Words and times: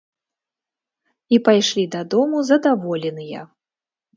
І 1.37 1.39
пайшлі 1.49 1.85
дадому 1.97 2.37
задаволеныя. 2.51 3.41